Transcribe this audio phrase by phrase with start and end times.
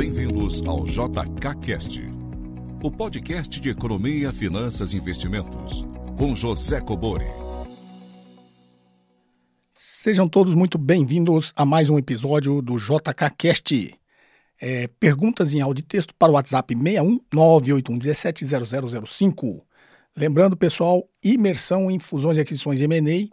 [0.00, 2.00] Bem-vindos ao JKCast,
[2.82, 7.26] o podcast de economia, finanças e investimentos, com José Cobori.
[9.74, 13.94] Sejam todos muito bem-vindos a mais um episódio do JKCast.
[14.58, 19.60] É, perguntas em áudio e texto para o WhatsApp 61 981
[20.16, 23.28] Lembrando, pessoal, imersão em fusões e aquisições M&A,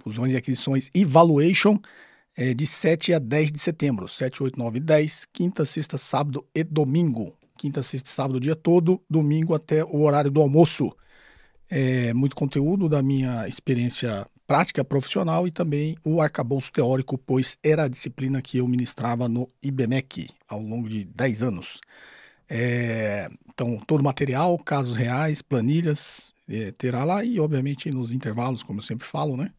[0.00, 1.76] fusões e aquisições e valuation,
[2.38, 4.08] é, de 7 a 10 de setembro.
[4.08, 7.36] 7, 8, 9 e 10, quinta, sexta, sábado e domingo.
[7.56, 10.96] Quinta, sexta e sábado dia todo, domingo até o horário do almoço.
[11.68, 17.84] É, muito conteúdo da minha experiência prática profissional e também o arcabouço teórico, pois era
[17.84, 21.80] a disciplina que eu ministrava no IBMEC ao longo de 10 anos.
[22.48, 28.62] É, então, todo o material, casos reais, planilhas, é, terá lá e, obviamente, nos intervalos,
[28.62, 29.50] como eu sempre falo, né?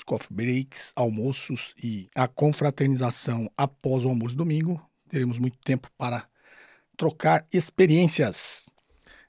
[0.00, 4.80] Os coffee breaks, almoços e a confraternização após o almoço domingo.
[5.10, 6.26] Teremos muito tempo para
[6.96, 8.70] trocar experiências.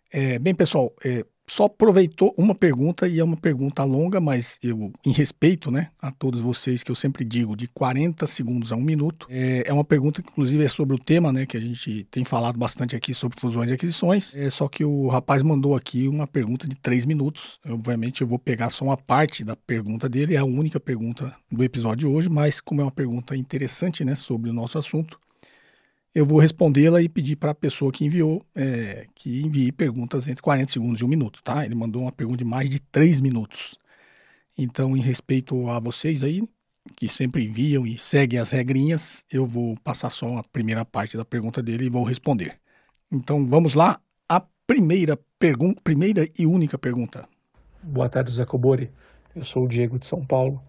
[0.10, 4.94] É, bem, pessoal, é, só aproveitou uma pergunta e é uma pergunta longa, mas eu,
[5.06, 8.82] em respeito né, a todos vocês, que eu sempre digo, de 40 segundos a um
[8.82, 9.28] minuto.
[9.30, 11.46] É, é uma pergunta que, inclusive, é sobre o tema, né?
[11.46, 14.34] Que a gente tem falado bastante aqui sobre fusões e aquisições.
[14.34, 17.60] É só que o rapaz mandou aqui uma pergunta de três minutos.
[17.68, 21.62] Obviamente, eu vou pegar só uma parte da pergunta dele, é a única pergunta do
[21.66, 25.20] episódio de hoje, mas como é uma pergunta interessante, né, sobre o nosso assunto,
[26.14, 30.42] eu vou respondê-la e pedir para a pessoa que enviou é, que envie perguntas entre
[30.42, 31.66] 40 segundos e um minuto, tá?
[31.66, 33.80] Ele mandou uma pergunta de mais de 3 minutos.
[34.58, 36.44] Então, em respeito a vocês aí,
[36.96, 41.24] que sempre enviam e seguem as regrinhas, eu vou passar só a primeira parte da
[41.24, 42.58] pergunta dele e vou responder.
[43.10, 44.00] Então, vamos lá.
[44.28, 47.28] A primeira pergunta, primeira e única pergunta.
[47.82, 48.92] Boa tarde, Zé Cobori.
[49.34, 50.62] Eu sou o Diego de São Paulo.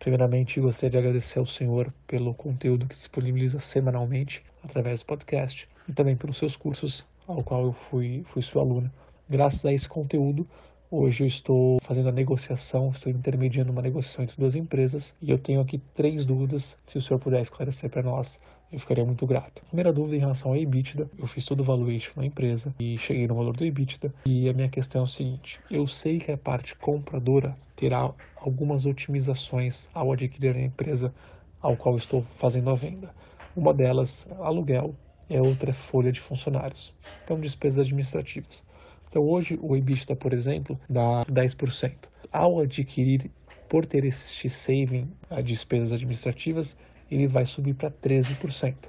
[0.00, 5.92] Primeiramente, gostaria de agradecer ao senhor pelo conteúdo que disponibiliza semanalmente através do podcast e
[5.92, 8.90] também pelos seus cursos, ao qual eu fui, fui sua aluna.
[9.28, 10.48] Graças a esse conteúdo,
[10.90, 15.38] hoje eu estou fazendo a negociação, estou intermediando uma negociação entre duas empresas e eu
[15.38, 16.76] tenho aqui três dúvidas.
[16.84, 18.40] Se o senhor puder esclarecer para nós,
[18.72, 19.62] eu ficaria muito grato.
[19.66, 23.26] Primeira dúvida em relação ao EBITDA, eu fiz todo o valuation na empresa e cheguei
[23.28, 24.12] no valor do EBITDA.
[24.26, 28.84] E a minha questão é o seguinte: eu sei que a parte compradora terá algumas
[28.86, 31.14] otimizações ao adquirir a empresa
[31.60, 33.14] ao qual estou fazendo a venda.
[33.54, 34.94] Uma delas, aluguel,
[35.28, 36.92] é outra folha de funcionários.
[37.24, 38.64] Então, despesas administrativas.
[39.10, 42.08] Então, hoje o EBITDA, por exemplo, dá 10%.
[42.32, 43.28] Ao adquirir,
[43.68, 46.76] por ter este saving, a despesas administrativas,
[47.10, 48.88] ele vai subir para 13%.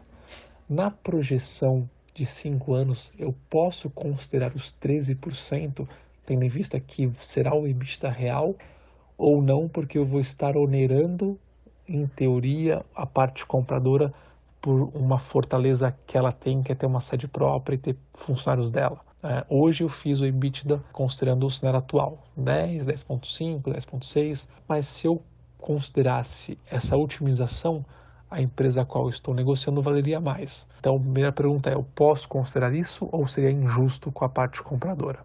[0.70, 5.88] Na projeção de 5 anos, eu posso considerar os 13%,
[6.24, 8.56] tendo em vista que será o EBITDA real,
[9.18, 11.40] ou não, porque eu vou estar onerando,
[11.88, 14.14] em teoria, a parte compradora
[14.62, 18.70] por uma fortaleza que ela tem, que é ter uma sede própria e ter funcionários
[18.70, 19.11] dela.
[19.24, 25.08] É, hoje eu fiz o EBITDA considerando o cenário atual, 10, 10.5, 10.6, mas se
[25.08, 25.22] eu
[25.60, 27.86] considerasse essa otimização,
[28.30, 30.66] a empresa a qual estou negociando valeria mais.
[30.80, 34.64] Então, a primeira pergunta é: eu posso considerar isso ou seria injusto com a parte
[34.64, 35.20] compradora?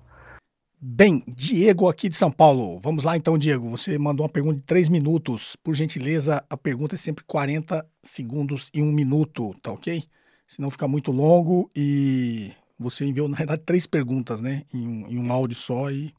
[0.79, 2.79] Bem, Diego aqui de São Paulo.
[2.81, 3.71] Vamos lá então, Diego.
[3.71, 5.57] Você mandou uma pergunta de três minutos.
[5.57, 10.05] Por gentileza, a pergunta é sempre 40 segundos e um minuto, tá ok?
[10.47, 14.63] Senão fica muito longo e você enviou, na verdade, três perguntas, né?
[14.73, 16.13] Em um, em um áudio só e,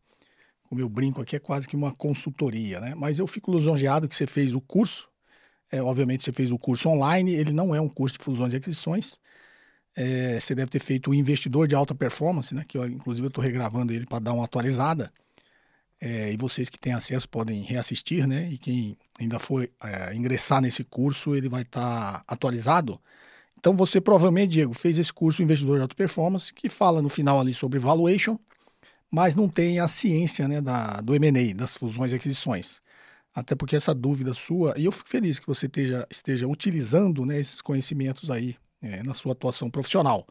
[0.63, 2.95] como eu brinco aqui, é quase que uma consultoria, né?
[2.95, 5.09] Mas eu fico lisonjeado que você fez o curso
[5.71, 8.57] é, obviamente você fez o curso online, ele não é um curso de fusões e
[8.57, 9.17] aquisições.
[9.95, 12.63] É, você deve ter feito o investidor de alta performance, né?
[12.67, 15.11] Que eu, inclusive eu estou regravando ele para dar uma atualizada.
[15.99, 18.49] É, e vocês que têm acesso podem reassistir, né?
[18.49, 23.01] E quem ainda for é, ingressar nesse curso, ele vai estar tá atualizado.
[23.59, 27.39] Então você provavelmente, Diego, fez esse curso Investidor de Alta Performance, que fala no final
[27.39, 28.37] ali sobre valuation,
[29.09, 32.81] mas não tem a ciência né, da, do M&A, das fusões e aquisições.
[33.33, 37.39] Até porque essa dúvida sua, e eu fico feliz que você esteja, esteja utilizando né,
[37.39, 40.27] esses conhecimentos aí é, na sua atuação profissional.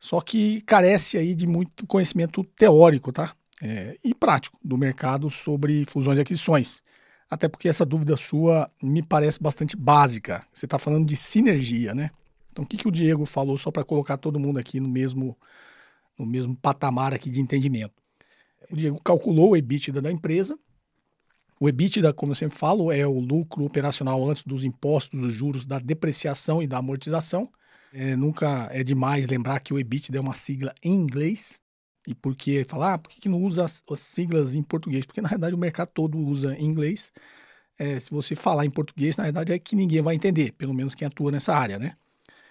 [0.00, 3.34] Só que carece aí de muito conhecimento teórico, tá?
[3.60, 6.82] É, e prático do mercado sobre fusões e aquisições.
[7.28, 10.46] Até porque essa dúvida sua me parece bastante básica.
[10.52, 12.10] Você está falando de sinergia, né?
[12.58, 15.38] Então, o que, que o Diego falou, só para colocar todo mundo aqui no mesmo,
[16.18, 17.94] no mesmo patamar aqui de entendimento?
[18.68, 20.58] O Diego calculou o EBITDA da empresa,
[21.60, 25.64] o EBITDA, como eu sempre falo, é o lucro operacional antes dos impostos, dos juros,
[25.64, 27.48] da depreciação e da amortização.
[27.92, 31.60] É, nunca é demais lembrar que o EBITDA é uma sigla em inglês.
[32.06, 35.04] E por que falar, ah, por que, não usa as, as, siglas em português?
[35.04, 37.12] Porque na verdade o mercado todo usa em inglês.
[37.76, 40.94] É, se você falar em português, na verdade é que ninguém vai entender, pelo menos
[40.94, 41.96] quem atua nessa área, né?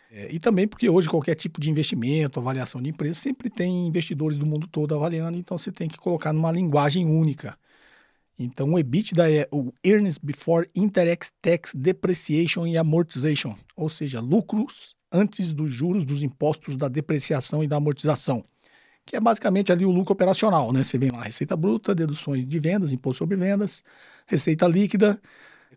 [0.10, 4.38] É, e também porque hoje qualquer tipo de investimento, avaliação de empresa, sempre tem investidores
[4.38, 7.58] do mundo todo avaliando, então você tem que colocar numa linguagem única.
[8.40, 14.96] Então o EBITDA é o Earnings Before Interest Tax Depreciation e Amortization, ou seja, lucros
[15.12, 18.44] antes dos juros, dos impostos, da depreciação e da amortização,
[19.06, 20.84] que é basicamente ali o lucro operacional, né?
[20.84, 23.84] Você vem lá, receita bruta, deduções de vendas, imposto sobre vendas,
[24.28, 25.20] receita líquida,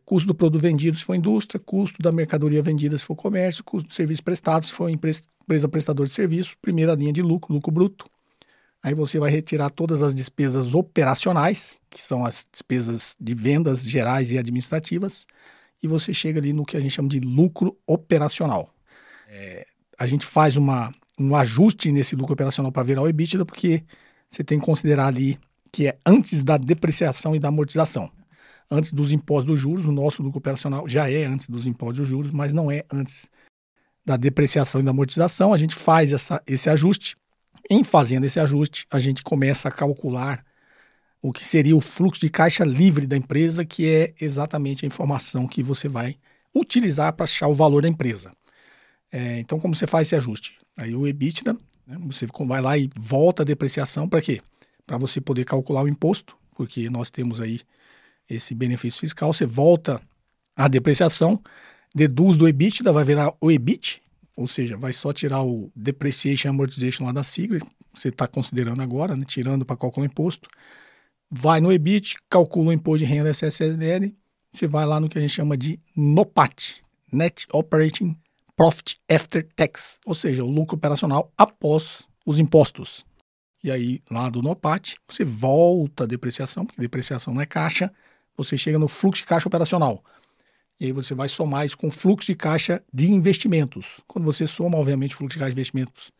[0.04, 3.88] custo do produto vendido se for indústria, custo da mercadoria vendida se for comércio, custo
[3.88, 8.06] do serviço prestado se for empresa prestador de serviço, primeira linha de lucro, lucro bruto.
[8.82, 14.32] Aí você vai retirar todas as despesas operacionais, que são as despesas de vendas gerais
[14.32, 15.26] e administrativas,
[15.82, 18.74] e você chega ali no que a gente chama de lucro operacional.
[19.28, 19.66] É,
[19.98, 23.84] a gente faz uma, um ajuste nesse lucro operacional para virar o EBITDA, porque
[24.30, 25.38] você tem que considerar ali
[25.70, 28.10] que é antes da depreciação e da amortização
[28.70, 29.86] antes dos impostos dos juros.
[29.86, 33.30] O nosso lucro operacional já é antes dos impostos dos juros, mas não é antes
[34.04, 35.52] da depreciação e da amortização.
[35.52, 37.16] A gente faz essa, esse ajuste.
[37.68, 40.44] Em fazendo esse ajuste, a gente começa a calcular
[41.22, 45.46] o que seria o fluxo de caixa livre da empresa, que é exatamente a informação
[45.46, 46.16] que você vai
[46.54, 48.32] utilizar para achar o valor da empresa.
[49.12, 50.58] É, então, como você faz esse ajuste?
[50.76, 51.56] Aí o EBITDA,
[51.86, 54.40] né, você vai lá e volta a depreciação para quê?
[54.86, 57.60] Para você poder calcular o imposto, porque nós temos aí
[58.34, 60.00] esse benefício fiscal, você volta
[60.56, 61.42] a depreciação,
[61.94, 64.02] deduz do EBITDA, vai virar o EBIT,
[64.36, 67.58] ou seja, vai só tirar o Depreciation Amortization lá da sigla,
[67.92, 70.48] você está considerando agora, né, tirando para calcular o imposto,
[71.30, 74.12] vai no EBIT, calcula o imposto de renda SSLL,
[74.52, 78.16] você vai lá no que a gente chama de NOPAT, Net Operating
[78.56, 83.04] Profit After Tax, ou seja, o lucro operacional após os impostos.
[83.62, 87.92] E aí, lá do NOPAT, você volta a depreciação, porque depreciação não é caixa,
[88.44, 90.02] você chega no fluxo de caixa operacional.
[90.80, 94.00] E aí você vai somar isso com fluxo de caixa de investimentos.
[94.06, 96.10] Quando você soma, obviamente, fluxo de caixa de investimentos,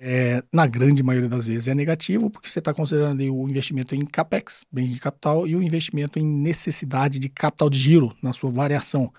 [0.00, 4.04] é, na grande maioria das vezes é negativo, porque você está considerando o investimento em
[4.04, 8.50] capex, bens de capital, e o investimento em necessidade de capital de giro na sua
[8.50, 9.12] variação.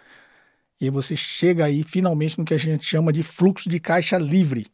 [0.80, 4.18] E aí você chega aí finalmente no que a gente chama de fluxo de caixa
[4.18, 4.66] livre.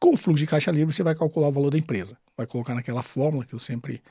[0.00, 2.18] Com o fluxo de caixa livre, você vai calcular o valor da empresa.
[2.36, 4.02] Vai colocar naquela fórmula que eu sempre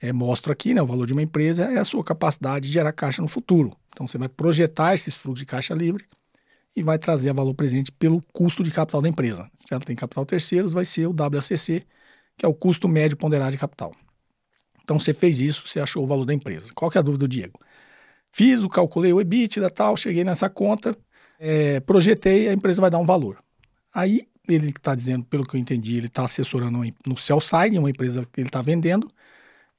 [0.00, 2.92] é, mostro aqui, né, o valor de uma empresa é a sua capacidade de gerar
[2.92, 3.76] caixa no futuro.
[3.88, 6.04] Então você vai projetar esses fluxos de caixa livre
[6.76, 9.50] e vai trazer a valor presente pelo custo de capital da empresa.
[9.54, 11.86] Se ela tem capital terceiros, vai ser o WACC,
[12.36, 13.94] que é o custo médio ponderado de capital.
[14.84, 16.70] Então você fez isso, você achou o valor da empresa.
[16.74, 17.58] Qual que é a dúvida do Diego?
[18.30, 20.96] Fiz o, calculei o EBITDA tal, cheguei nessa conta,
[21.38, 23.42] é, projetei, a empresa vai dar um valor.
[23.94, 27.90] Aí ele está dizendo, pelo que eu entendi, ele está assessorando no sell side, uma
[27.90, 29.10] empresa que ele está vendendo,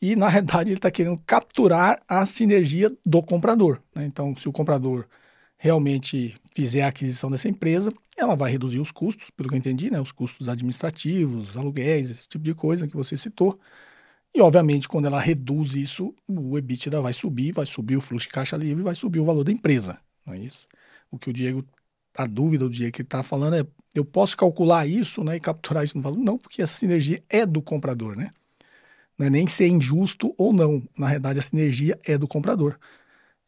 [0.02, 3.82] e na realidade ele está querendo capturar a sinergia do comprador.
[3.96, 4.06] Né?
[4.06, 5.08] Então, se o comprador
[5.58, 9.90] realmente fizer a aquisição dessa empresa, ela vai reduzir os custos, pelo que eu entendi,
[9.90, 10.00] né?
[10.00, 13.60] os custos administrativos, aluguéis, esse tipo de coisa que você citou.
[14.36, 18.34] E, obviamente, quando ela reduz isso, o EBITDA vai subir, vai subir o fluxo de
[18.34, 19.98] caixa livre, vai subir o valor da empresa.
[20.26, 20.68] Não é isso?
[21.10, 21.66] O que o Diego,
[22.16, 23.66] a dúvida do Diego que ele está falando é:
[23.96, 26.20] eu posso calcular isso né, e capturar isso no valor?
[26.20, 28.30] Não, porque essa sinergia é do comprador, né?
[29.18, 30.84] Não é nem ser injusto ou não.
[30.98, 32.78] Na realidade, a sinergia é do comprador.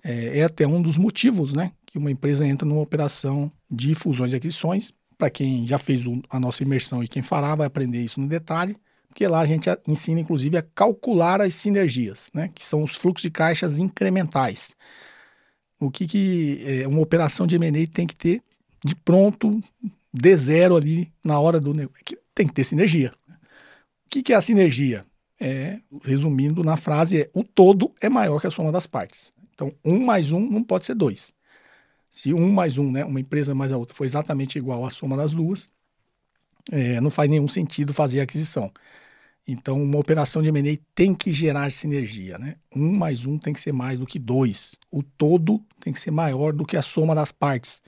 [0.04, 4.34] É, é até um dos motivos né, que uma empresa entra numa operação de fusões
[4.34, 4.92] e aquisições.
[5.18, 8.28] Para quem já fez o, a nossa imersão e quem fará, vai aprender isso no
[8.28, 8.78] detalhe,
[9.08, 13.24] porque lá a gente ensina, inclusive, a calcular as sinergias, né, que são os fluxos
[13.24, 14.76] de caixas incrementais.
[15.80, 18.42] O que, que é, uma operação de M&A tem que ter
[18.84, 19.62] de pronto,
[20.14, 22.02] de zero ali na hora do negócio?
[22.14, 23.12] É tem que ter sinergia.
[24.06, 25.06] O que, que é a sinergia?
[25.40, 29.32] É, resumindo na frase, é o todo é maior que a soma das partes.
[29.54, 31.34] Então, um mais um não pode ser dois.
[32.12, 35.16] Se um mais um, né, uma empresa mais a outra, for exatamente igual à soma
[35.16, 35.70] das duas,
[36.72, 38.72] é, não faz nenhum sentido fazer a aquisição.
[39.48, 42.56] Então, uma operação de M&A tem que gerar sinergia, né?
[42.76, 44.76] Um mais um tem que ser mais do que dois.
[44.92, 47.82] O todo tem que ser maior do que a soma das partes.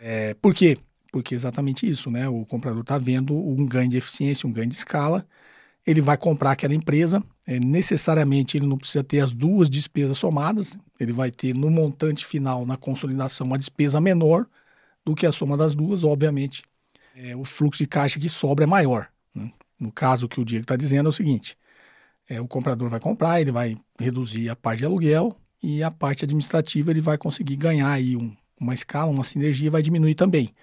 [0.00, 0.78] É, por quê?
[1.10, 2.28] Porque é exatamente isso, né?
[2.28, 5.26] O comprador está vendo um ganho de eficiência, um ganho de escala,
[5.88, 7.22] ele vai comprar aquela empresa.
[7.46, 12.26] É, necessariamente ele não precisa ter as duas despesas somadas, ele vai ter no montante
[12.26, 14.46] final, na consolidação, uma despesa menor
[15.02, 16.04] do que a soma das duas.
[16.04, 16.62] Obviamente,
[17.16, 19.08] é, o fluxo de caixa que sobra é maior.
[19.34, 19.50] Né?
[19.80, 21.56] No caso que o Diego está dizendo é o seguinte:
[22.28, 26.24] é, o comprador vai comprar, ele vai reduzir a parte de aluguel e a parte
[26.26, 30.54] administrativa ele vai conseguir ganhar aí um, uma escala, uma sinergia, vai diminuir também.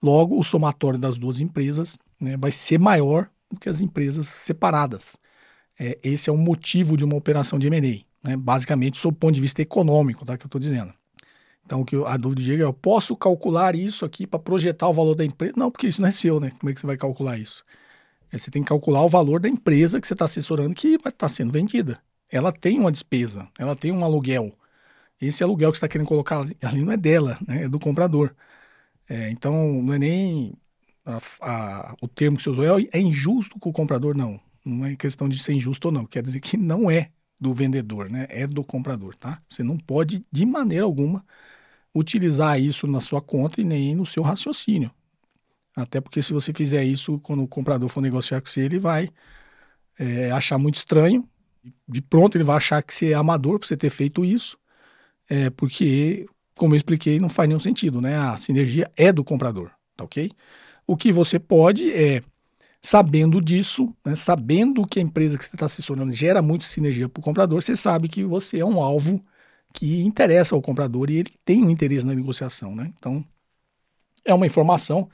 [0.00, 5.16] Logo, o somatório das duas empresas né, vai ser maior do que as empresas separadas.
[5.78, 8.36] É, esse é o motivo de uma operação de M&A, né?
[8.36, 10.92] basicamente, sob o ponto de vista econômico, tá, que eu estou dizendo.
[11.64, 14.92] Então, que a dúvida do Diego é: eu posso calcular isso aqui para projetar o
[14.94, 15.52] valor da empresa?
[15.56, 16.50] Não, porque isso não é seu, né?
[16.58, 17.62] Como é que você vai calcular isso?
[18.32, 21.10] É, você tem que calcular o valor da empresa que você está assessorando que vai
[21.10, 22.00] estar tá sendo vendida.
[22.30, 24.52] Ela tem uma despesa, ela tem um aluguel.
[25.20, 27.64] Esse aluguel que você está querendo colocar ali não é dela, né?
[27.64, 28.34] é do comprador.
[29.08, 30.54] É, então, não é nem
[31.08, 34.38] a, a, o termo que você usou, é, é injusto com o comprador, não.
[34.64, 36.04] Não é questão de ser injusto ou não.
[36.04, 37.10] Quer dizer que não é
[37.40, 38.26] do vendedor, né?
[38.28, 39.40] É do comprador, tá?
[39.48, 41.24] Você não pode, de maneira alguma,
[41.94, 44.90] utilizar isso na sua conta e nem no seu raciocínio.
[45.74, 49.08] Até porque se você fizer isso, quando o comprador for negociar com você, ele vai
[49.98, 51.26] é, achar muito estranho.
[51.86, 54.58] De pronto, ele vai achar que você é amador por você ter feito isso.
[55.28, 58.16] É, porque, como eu expliquei, não faz nenhum sentido, né?
[58.16, 60.30] A sinergia é do comprador, tá ok?
[60.88, 62.22] O que você pode é,
[62.80, 67.20] sabendo disso, né, sabendo que a empresa que você está assessorando gera muita sinergia para
[67.20, 69.20] o comprador, você sabe que você é um alvo
[69.74, 72.92] que interessa ao comprador e ele tem um interesse na negociação, né?
[72.98, 73.24] Então,
[74.24, 75.08] é uma informação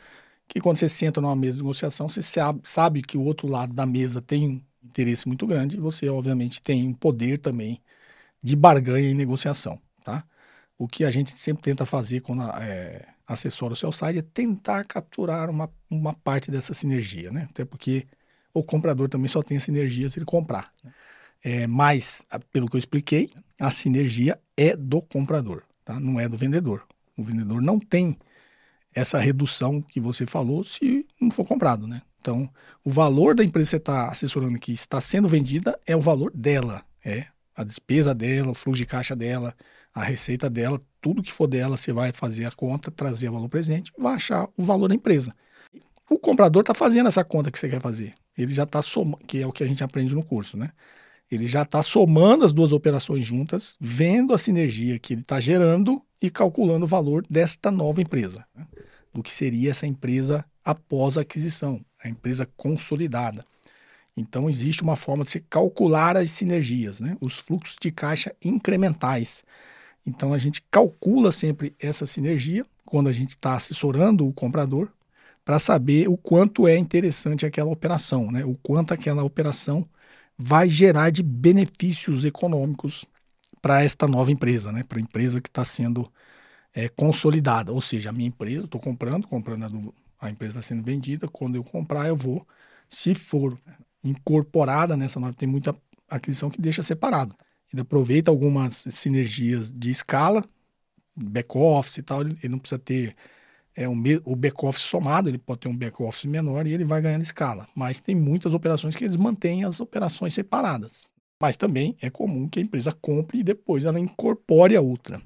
[0.48, 2.20] que quando você senta numa mesa de negociação, você
[2.64, 6.62] sabe que o outro lado da mesa tem um interesse muito grande e você, obviamente,
[6.62, 7.82] tem um poder também
[8.42, 10.24] de barganha e negociação, tá?
[10.78, 14.84] O que a gente sempre tenta fazer quando é, assessora o seu site é tentar
[14.84, 17.48] capturar uma, uma parte dessa sinergia, né?
[17.50, 18.06] Até porque
[18.52, 20.72] o comprador também só tem sinergia se ele comprar.
[20.82, 20.92] Né?
[21.42, 25.98] É, mas, pelo que eu expliquei, a sinergia é do comprador, tá?
[25.98, 26.86] não é do vendedor.
[27.16, 28.16] O vendedor não tem
[28.94, 32.02] essa redução que você falou se não for comprado, né?
[32.20, 32.48] Então,
[32.82, 36.32] o valor da empresa que você está assessorando que está sendo vendida é o valor
[36.34, 39.54] dela, é a despesa dela, o fluxo de caixa dela,
[39.94, 43.48] a receita dela, tudo que for dela, você vai fazer a conta, trazer o valor
[43.48, 45.34] presente, vai achar o valor da empresa.
[46.10, 48.14] O comprador está fazendo essa conta que você quer fazer.
[48.36, 50.70] Ele já está somando, que é o que a gente aprende no curso, né?
[51.30, 56.02] Ele já está somando as duas operações juntas, vendo a sinergia que ele está gerando
[56.20, 58.66] e calculando o valor desta nova empresa, né?
[59.12, 63.44] do que seria essa empresa após a aquisição, a empresa consolidada.
[64.16, 67.16] Então, existe uma forma de se calcular as sinergias, né?
[67.20, 69.44] os fluxos de caixa incrementais.
[70.06, 74.90] Então, a gente calcula sempre essa sinergia quando a gente está assessorando o comprador
[75.44, 78.44] para saber o quanto é interessante aquela operação, né?
[78.44, 79.87] o quanto aquela operação
[80.38, 83.04] vai gerar de benefícios econômicos
[83.61, 84.82] para esta nova empresa, né?
[84.82, 86.11] para a empresa que está sendo
[86.75, 87.73] é, consolidada.
[87.73, 91.28] Ou seja, a minha empresa, estou comprando, comprando a, do, a empresa está sendo vendida,
[91.28, 92.46] quando eu comprar, eu vou,
[92.88, 93.58] se for
[94.02, 95.75] incorporada nessa nova, tem muita
[96.08, 97.34] aquisição que deixa separado.
[97.74, 100.44] Ele aproveita algumas sinergias de escala,
[101.16, 103.16] back-office e tal, ele, ele não precisa ter
[103.74, 107.22] é, um, o back-office somado, ele pode ter um back-office menor e ele vai ganhando
[107.22, 107.66] escala.
[107.74, 111.08] Mas tem muitas operações que eles mantêm as operações separadas.
[111.40, 115.20] Mas também é comum que a empresa compre e depois ela incorpore a outra.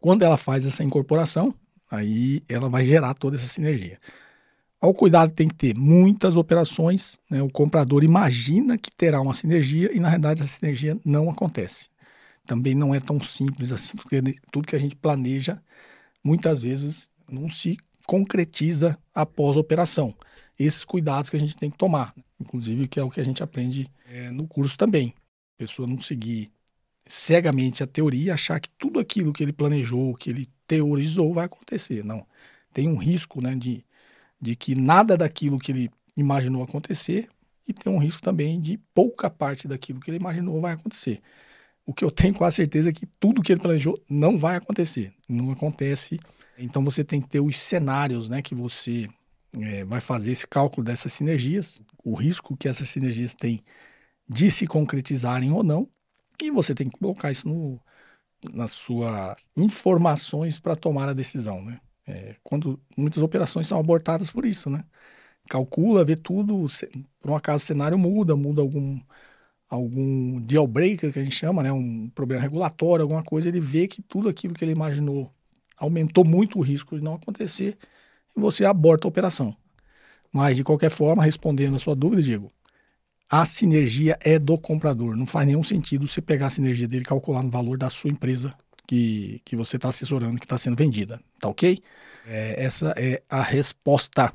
[0.00, 1.54] Quando ela faz essa incorporação,
[1.88, 4.00] aí ela vai gerar toda essa sinergia.
[4.84, 7.40] O cuidado tem que ter muitas operações, né?
[7.42, 11.88] o comprador imagina que terá uma sinergia e na realidade essa sinergia não acontece.
[12.46, 14.20] Também não é tão simples assim, porque
[14.52, 15.60] tudo que a gente planeja
[16.22, 20.14] muitas vezes não se concretiza após a operação.
[20.58, 23.42] Esses cuidados que a gente tem que tomar, inclusive que é o que a gente
[23.42, 25.14] aprende é, no curso também.
[25.56, 26.52] A pessoa não seguir
[27.06, 31.46] cegamente a teoria e achar que tudo aquilo que ele planejou, que ele teorizou vai
[31.46, 32.04] acontecer.
[32.04, 32.26] Não.
[32.72, 33.84] Tem um risco né, de,
[34.44, 37.28] de que nada daquilo que ele imaginou acontecer
[37.66, 41.22] e tem um risco também de pouca parte daquilo que ele imaginou vai acontecer.
[41.86, 45.14] O que eu tenho quase certeza é que tudo que ele planejou não vai acontecer.
[45.26, 46.20] Não acontece.
[46.58, 49.08] Então você tem que ter os cenários né, que você
[49.58, 53.62] é, vai fazer esse cálculo dessas sinergias, o risco que essas sinergias têm
[54.28, 55.88] de se concretizarem ou não,
[56.42, 57.80] e você tem que colocar isso no,
[58.52, 61.80] nas suas informações para tomar a decisão, né?
[62.06, 64.84] É, quando muitas operações são abortadas por isso, né?
[65.48, 66.86] Calcula, vê tudo, se,
[67.20, 69.00] por um acaso o cenário muda, muda algum
[69.68, 71.72] algum deal breaker que a gente chama, né?
[71.72, 75.32] Um problema regulatório, alguma coisa, ele vê que tudo aquilo que ele imaginou
[75.76, 77.76] aumentou muito o risco de não acontecer
[78.36, 79.56] e você aborta a operação.
[80.32, 82.52] Mas, de qualquer forma, respondendo a sua dúvida, Diego,
[83.30, 85.16] a sinergia é do comprador.
[85.16, 88.10] Não faz nenhum sentido você pegar a sinergia dele e calcular no valor da sua
[88.10, 88.54] empresa
[88.86, 91.20] que, que você está assessorando, que está sendo vendida.
[91.44, 91.78] Tá ok?
[92.26, 94.32] É, essa é a resposta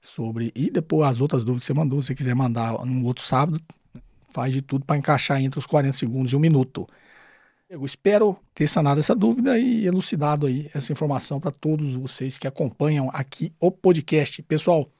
[0.00, 0.50] sobre.
[0.54, 3.60] E depois as outras dúvidas que você mandou, se quiser mandar no outro sábado,
[4.30, 6.88] faz de tudo para encaixar entre os 40 segundos e um minuto.
[7.68, 12.46] Eu espero ter sanado essa dúvida e elucidado aí essa informação para todos vocês que
[12.46, 14.40] acompanham aqui o podcast.
[14.42, 14.90] Pessoal,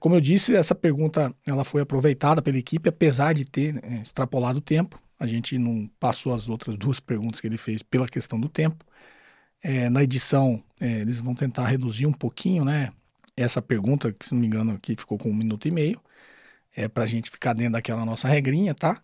[0.00, 4.58] como eu disse, essa pergunta ela foi aproveitada pela equipe, apesar de ter né, extrapolado
[4.58, 4.98] o tempo.
[5.20, 8.86] A gente não passou as outras duas perguntas que ele fez pela questão do tempo.
[9.64, 12.90] É, na edição, é, eles vão tentar reduzir um pouquinho, né?
[13.34, 15.98] Essa pergunta, que se não me engano, aqui ficou com um minuto e meio.
[16.76, 19.02] É para a gente ficar dentro daquela nossa regrinha, tá?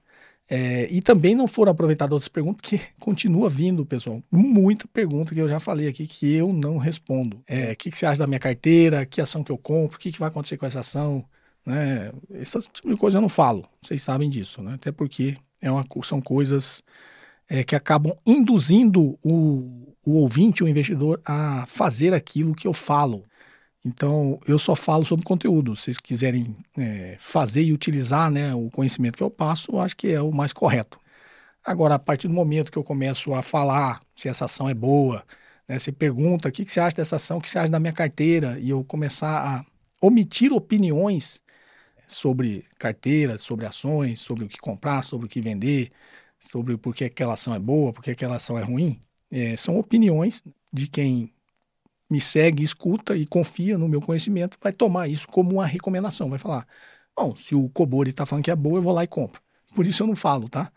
[0.50, 5.40] É, e também não foram aproveitadas outras perguntas, porque continua vindo, pessoal, muita pergunta que
[5.40, 7.42] eu já falei aqui que eu não respondo.
[7.46, 9.06] É, o que, que você acha da minha carteira?
[9.06, 9.96] Que ação que eu compro?
[9.96, 11.24] O que, que vai acontecer com essa ação?
[11.64, 12.12] Né?
[12.34, 14.74] Essas tipo de coisa eu não falo, vocês sabem disso, né?
[14.74, 16.82] Até porque é uma, são coisas
[17.48, 23.24] é, que acabam induzindo o, o ouvinte, o investidor, a fazer aquilo que eu falo.
[23.84, 25.74] Então, eu só falo sobre conteúdo.
[25.74, 29.96] Se vocês quiserem é, fazer e utilizar né, o conhecimento que eu passo, eu acho
[29.96, 30.98] que é o mais correto.
[31.64, 35.24] Agora, a partir do momento que eu começo a falar se essa ação é boa,
[35.68, 37.80] né, você pergunta o que, que você acha dessa ação, o que você acha da
[37.80, 39.64] minha carteira, e eu começar a
[40.00, 41.42] omitir opiniões
[42.06, 45.90] sobre carteiras, sobre ações, sobre o que comprar, sobre o que vender,
[46.38, 49.78] sobre por que aquela ação é boa, por que aquela ação é ruim, é, são
[49.78, 51.32] opiniões de quem
[52.10, 56.38] me segue, escuta e confia no meu conhecimento, vai tomar isso como uma recomendação, vai
[56.38, 56.66] falar,
[57.16, 59.40] bom, se o Cobori está falando que é boa, eu vou lá e compro.
[59.74, 60.72] Por isso eu não falo, tá?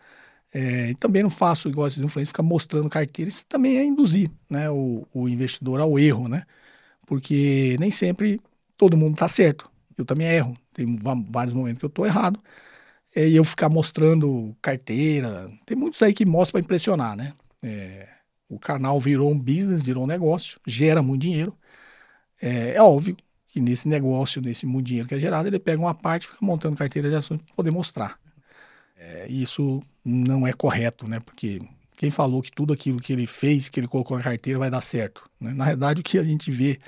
[0.53, 4.69] É, também não faço igual esses influencers, ficar mostrando carteira, isso também é induzir né,
[4.69, 6.45] o, o investidor ao erro, né?
[7.07, 8.39] Porque nem sempre
[8.77, 9.69] todo mundo está certo.
[9.97, 10.55] Eu também erro.
[10.73, 10.97] Tem
[11.29, 12.39] vários momentos que eu estou errado.
[13.15, 15.51] É, e eu ficar mostrando carteira.
[15.65, 17.33] Tem muitos aí que mostram para impressionar, né?
[17.63, 18.09] É,
[18.49, 21.57] o canal virou um business, virou um negócio, gera muito dinheiro.
[22.41, 23.15] É, é óbvio
[23.47, 26.39] que nesse negócio, nesse muito dinheiro que é gerado, ele pega uma parte e fica
[26.41, 28.19] montando carteira de ações para poder mostrar.
[28.97, 31.19] É, isso não é correto, né?
[31.19, 31.61] Porque
[31.95, 34.81] quem falou que tudo aquilo que ele fez, que ele colocou na carteira, vai dar
[34.81, 35.29] certo?
[35.39, 35.53] Né?
[35.53, 36.79] Na verdade, o que a gente vê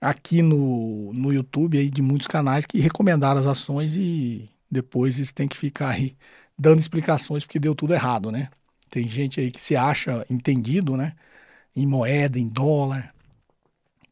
[0.00, 5.32] aqui no, no YouTube aí de muitos canais que recomendaram as ações e depois eles
[5.32, 6.16] têm que ficar aí
[6.58, 8.48] dando explicações porque deu tudo errado, né?
[8.94, 11.16] Tem gente aí que se acha entendido, né?
[11.74, 13.12] Em moeda, em dólar.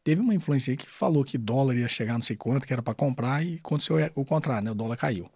[0.03, 2.81] Teve uma influência aí que falou que dólar ia chegar não sei quanto, que era
[2.81, 4.71] para comprar, e aconteceu o contrário, né?
[4.71, 5.31] O dólar caiu.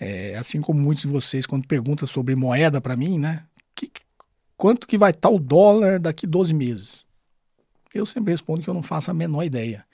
[0.00, 3.44] É, assim como muitos de vocês, quando perguntam sobre moeda para mim, né?
[3.74, 3.92] Que,
[4.56, 7.04] quanto que vai estar o dólar daqui 12 meses?
[7.92, 9.84] Eu sempre respondo que eu não faço a menor ideia.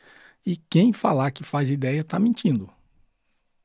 [0.46, 2.70] E quem falar que faz ideia está mentindo.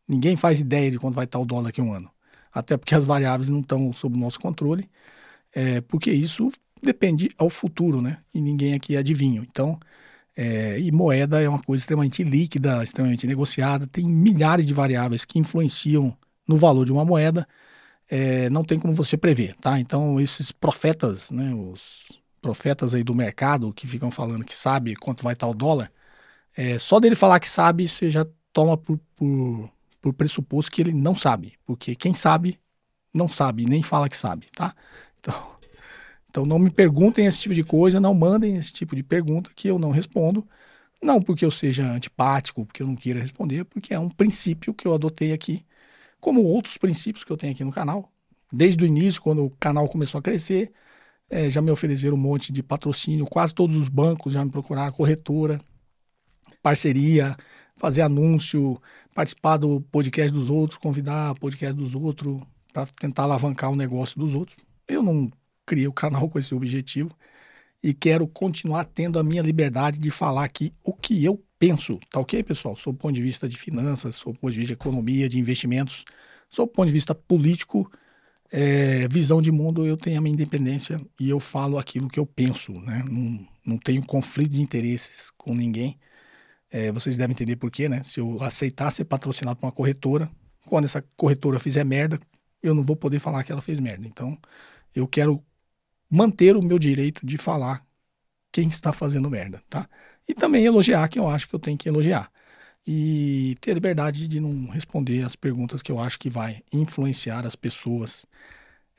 [0.07, 2.11] Ninguém faz ideia de quanto vai estar o dólar daqui a um ano
[2.59, 4.89] até porque as variáveis não estão sob nosso controle,
[5.53, 8.17] é, porque isso depende ao futuro, né?
[8.33, 9.41] E ninguém aqui adivinha.
[9.41, 9.79] Então,
[10.35, 15.39] é, e moeda é uma coisa extremamente líquida, extremamente negociada, tem milhares de variáveis que
[15.39, 16.15] influenciam
[16.47, 17.47] no valor de uma moeda,
[18.09, 19.79] é, não tem como você prever, tá?
[19.79, 22.07] Então, esses profetas, né, os
[22.41, 25.91] profetas aí do mercado que ficam falando que sabe quanto vai estar o dólar,
[26.55, 29.69] é, só dele falar que sabe, você já toma por, por
[30.01, 32.59] por pressuposto que ele não sabe, porque quem sabe
[33.13, 34.75] não sabe, nem fala que sabe, tá?
[35.19, 35.57] Então,
[36.29, 39.67] então não me perguntem esse tipo de coisa, não mandem esse tipo de pergunta que
[39.67, 40.47] eu não respondo,
[41.01, 44.87] não porque eu seja antipático, porque eu não queira responder, porque é um princípio que
[44.87, 45.65] eu adotei aqui,
[46.19, 48.11] como outros princípios que eu tenho aqui no canal.
[48.51, 50.71] Desde o início, quando o canal começou a crescer,
[51.29, 54.91] é, já me ofereceram um monte de patrocínio, quase todos os bancos já me procuraram,
[54.93, 55.59] corretora,
[56.61, 57.35] parceria,
[57.77, 58.81] fazer anúncio,
[59.13, 62.41] participar do podcast dos outros, convidar podcast dos outros
[62.73, 64.57] para tentar alavancar o negócio dos outros.
[64.87, 65.31] Eu não
[65.65, 67.15] criei o canal com esse objetivo
[67.83, 72.19] e quero continuar tendo a minha liberdade de falar aqui o que eu penso, tá
[72.19, 72.75] ok, pessoal?
[72.75, 75.39] Sob o ponto de vista de finanças, sob o ponto de vista de economia, de
[75.39, 76.05] investimentos,
[76.49, 77.91] sob o ponto de vista político,
[78.51, 82.25] é, visão de mundo, eu tenho a minha independência e eu falo aquilo que eu
[82.25, 83.03] penso, né?
[83.09, 85.97] Não, não tenho conflito de interesses com ninguém.
[86.69, 88.01] É, vocês devem entender por quê, né?
[88.03, 90.29] Se eu aceitar ser patrocinado por uma corretora,
[90.67, 92.19] quando essa corretora fizer merda,
[92.61, 94.05] eu não vou poder falar que ela fez merda.
[94.05, 94.37] Então,
[94.93, 95.43] eu quero
[96.09, 97.85] manter o meu direito de falar
[98.51, 99.87] quem está fazendo merda, tá?
[100.27, 102.31] E também elogiar quem eu acho que eu tenho que elogiar.
[102.85, 107.55] E ter liberdade de não responder as perguntas que eu acho que vai influenciar as
[107.55, 108.25] pessoas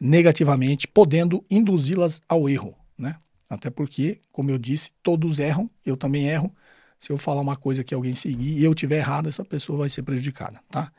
[0.01, 3.17] negativamente, podendo induzi-las ao erro, né?
[3.49, 6.55] Até porque, como eu disse, todos erram, eu também erro,
[6.99, 9.91] se eu falar uma coisa que alguém seguir e eu tiver errado, essa pessoa vai
[9.91, 10.93] ser prejudicada, tá?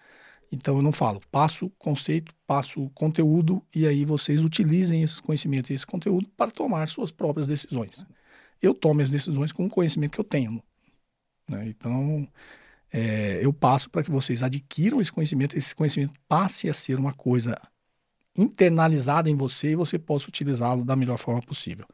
[0.52, 5.76] Então eu não falo, passo conceito, passo conteúdo e aí vocês utilizem esse conhecimento e
[5.76, 8.06] esse conteúdo para tomar suas próprias decisões.
[8.62, 10.62] Eu tomo as decisões com o conhecimento que eu tenho.
[11.48, 11.68] Né?
[11.68, 12.28] Então
[12.92, 17.14] é, eu passo para que vocês adquiram esse conhecimento, esse conhecimento passe a ser uma
[17.14, 17.56] coisa
[18.36, 21.86] internalizada em você e você possa utilizá-lo da melhor forma possível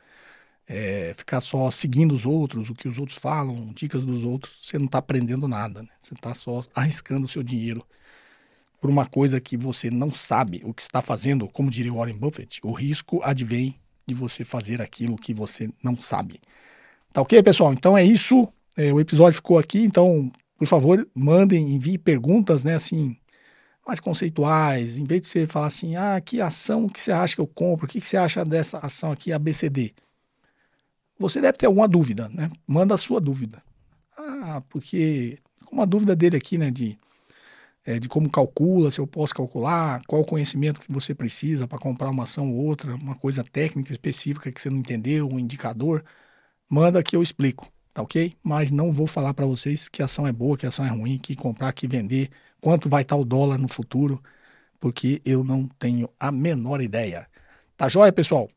[0.67, 4.78] é, ficar só seguindo os outros, o que os outros falam, dicas dos outros, você
[4.78, 5.84] não está aprendendo nada.
[5.84, 5.89] Né?
[5.99, 7.86] Você está só arriscando o seu dinheiro
[8.82, 12.60] por uma coisa que você não sabe o que está fazendo, como diria Warren Buffett.
[12.63, 13.75] O risco advém
[14.06, 16.39] de você fazer aquilo que você não sabe.
[17.12, 17.73] Tá ok, pessoal?
[17.73, 18.47] Então é isso.
[18.78, 23.15] É, o episódio ficou aqui, então, por favor, mandem, enviem perguntas, né, assim,
[23.88, 27.41] mais conceituais, em vez de você falar assim, ah, que ação que você acha que
[27.41, 29.93] eu compro, o que, que você acha dessa ação aqui, ABCD?
[31.17, 32.49] Você deve ter alguma dúvida, né?
[32.67, 33.63] Manda a sua dúvida.
[34.17, 35.39] Ah, porque
[35.71, 36.97] uma dúvida dele aqui, né, de,
[37.86, 41.78] é, de como calcula, se eu posso calcular, qual o conhecimento que você precisa para
[41.78, 46.04] comprar uma ação ou outra, uma coisa técnica específica que você não entendeu, um indicador,
[46.69, 48.36] manda que eu explico, tá ok?
[48.43, 51.36] Mas não vou falar para vocês que ação é boa, que ação é ruim, que
[51.36, 52.30] comprar, que vender,
[52.62, 54.21] quanto vai estar o dólar no futuro,
[54.80, 57.28] porque eu não tenho a menor ideia.
[57.78, 58.49] Tá joia, pessoal?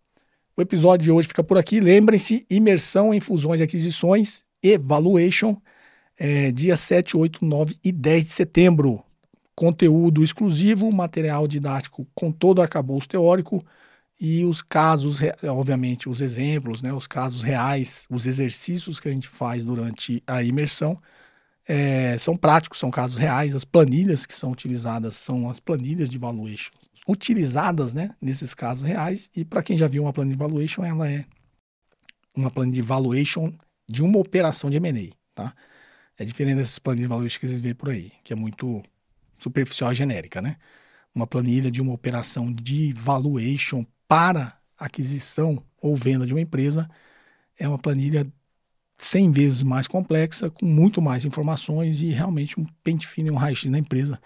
[0.58, 1.78] O episódio de hoje fica por aqui.
[1.78, 5.56] Lembrem-se, imersão em fusões e aquisições, evaluation,
[6.18, 9.00] é, dia 7, 8, 9 e 10 de setembro.
[9.54, 13.64] Conteúdo exclusivo, material didático com todo o arcabouço teórico
[14.20, 19.28] e os casos, obviamente, os exemplos, né, os casos reais, os exercícios que a gente
[19.28, 21.00] faz durante a imersão
[21.68, 23.54] é, são práticos, são casos reais.
[23.54, 26.72] As planilhas que são utilizadas são as planilhas de valuation
[27.08, 29.30] utilizadas né, nesses casos reais.
[29.34, 31.24] E para quem já viu uma planilha de valuation, ela é
[32.36, 33.52] uma planilha de valuation
[33.88, 35.14] de uma operação de M&A.
[35.34, 35.54] Tá?
[36.18, 38.82] É diferente dessas planilhas de valuation que vocês vê por aí, que é muito
[39.38, 40.42] superficial e genérica.
[40.42, 40.56] Né?
[41.14, 46.88] Uma planilha de uma operação de valuation para aquisição ou venda de uma empresa
[47.56, 48.26] é uma planilha
[48.98, 53.36] 100 vezes mais complexa, com muito mais informações e realmente um pente fino e um
[53.36, 54.20] raio-x na empresa.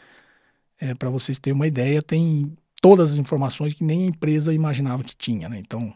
[0.81, 5.05] É, Para vocês terem uma ideia, tem todas as informações que nem a empresa imaginava
[5.05, 5.49] que tinha.
[5.49, 5.59] Né?
[5.59, 5.95] Então,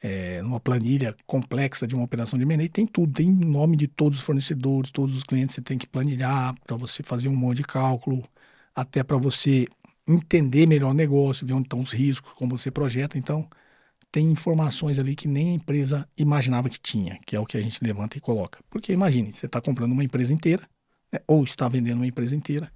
[0.00, 4.20] é, numa planilha complexa de uma operação de M&A, tem tudo, tem nome de todos
[4.20, 7.64] os fornecedores, todos os clientes, você tem que planilhar para você fazer um monte de
[7.64, 8.24] cálculo,
[8.74, 9.66] até para você
[10.08, 13.18] entender melhor o negócio, ver onde estão os riscos, como você projeta.
[13.18, 13.48] Então,
[14.12, 17.60] tem informações ali que nem a empresa imaginava que tinha, que é o que a
[17.60, 18.60] gente levanta e coloca.
[18.70, 20.68] Porque imagine, você está comprando uma empresa inteira,
[21.12, 22.72] né, ou está vendendo uma empresa inteira,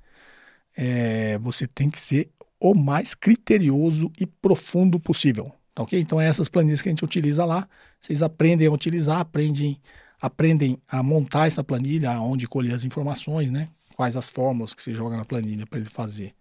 [0.76, 2.30] é, você tem que ser
[2.60, 5.52] o mais criterioso e profundo possível.
[5.74, 6.00] Tá ok?
[6.00, 7.68] Então, é essas planilhas que a gente utiliza lá,
[8.00, 9.78] vocês aprendem a utilizar, aprendem,
[10.20, 13.68] aprendem a montar essa planilha, onde colher as informações, né?
[13.94, 16.34] Quais as fórmulas que você joga na planilha para ele fazer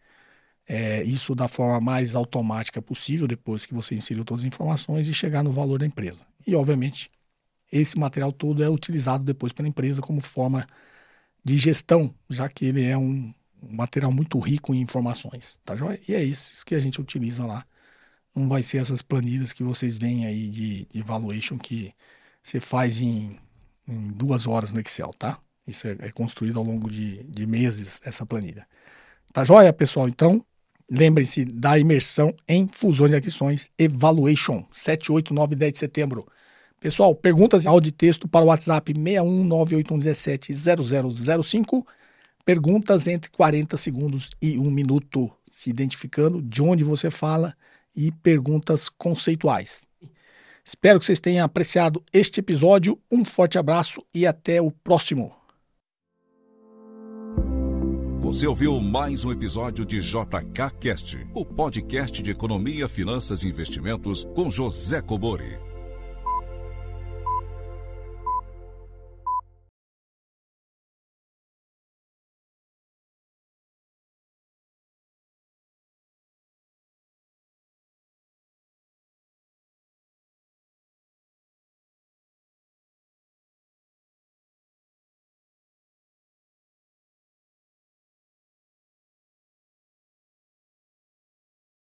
[0.68, 5.14] é, isso da forma mais automática possível, depois que você inseriu todas as informações e
[5.14, 6.26] chegar no valor da empresa.
[6.46, 7.12] E, obviamente,
[7.72, 10.66] esse material todo é utilizado depois pela empresa como forma
[11.44, 13.34] de gestão, já que ele é um
[13.70, 16.00] material muito rico em informações, tá joia?
[16.08, 17.66] E é isso que a gente utiliza lá.
[18.36, 21.94] Não vai ser essas planilhas que vocês veem aí de, de valuation que
[22.44, 23.38] você faz em,
[23.88, 25.40] em, duas horas no Excel, tá?
[25.68, 28.68] Isso é, é construído ao longo de, de meses, essa planilha.
[29.34, 30.08] Tá joia, pessoal?
[30.08, 30.46] Então,
[30.90, 36.26] Lembre-se da imersão em fusões e aquisições Evaluation, 7, 8, 9 10 de setembro.
[36.80, 41.84] Pessoal, perguntas em áudio e texto para o WhatsApp 61981170005.
[42.46, 47.56] Perguntas entre 40 segundos e 1 minuto, se identificando de onde você fala
[47.96, 49.88] e perguntas conceituais.
[50.64, 53.00] Espero que vocês tenham apreciado este episódio.
[53.12, 55.34] Um forte abraço e até o próximo.
[58.22, 64.24] Você ouviu mais um episódio de JK Cast, o podcast de economia, finanças e investimentos
[64.36, 65.75] com José Cobori.